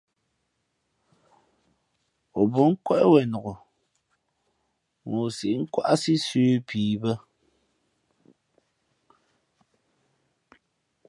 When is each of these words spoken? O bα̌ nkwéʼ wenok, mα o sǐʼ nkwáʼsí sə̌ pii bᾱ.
O 2.39 2.41
bα̌ 2.51 2.63
nkwéʼ 2.71 3.05
wenok, 3.11 3.47
mα 5.07 5.17
o 5.25 5.27
sǐʼ 5.37 5.57
nkwáʼsí 5.63 6.13
sə̌ 6.27 6.43
pii 6.67 6.95
bᾱ. 7.01 7.13